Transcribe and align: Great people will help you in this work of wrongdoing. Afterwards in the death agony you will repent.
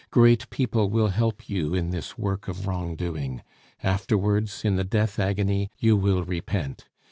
Great 0.09 0.49
people 0.49 0.89
will 0.89 1.09
help 1.09 1.47
you 1.47 1.75
in 1.75 1.91
this 1.91 2.17
work 2.17 2.47
of 2.47 2.65
wrongdoing. 2.65 3.43
Afterwards 3.83 4.65
in 4.65 4.75
the 4.75 4.83
death 4.83 5.19
agony 5.19 5.69
you 5.77 5.95
will 5.95 6.23
repent. 6.23 6.87